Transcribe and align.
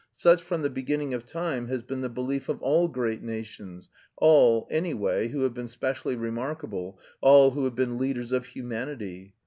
Such, 0.15 0.41
from 0.41 0.63
the 0.63 0.69
beginning 0.71 1.13
of 1.13 1.27
time, 1.27 1.67
has 1.67 1.83
been 1.83 2.01
the 2.01 2.09
belief 2.09 2.49
of 2.49 2.59
all 2.63 2.87
great 2.87 3.21
nations, 3.21 3.87
all, 4.17 4.67
anyway, 4.71 5.27
who 5.27 5.41
have 5.41 5.53
been 5.53 5.67
specially 5.67 6.15
remarkable, 6.15 6.99
all 7.21 7.51
who 7.51 7.65
have 7.65 7.75
been 7.75 7.99
leaders 7.99 8.31
of 8.31 8.47
humanity. 8.47 9.35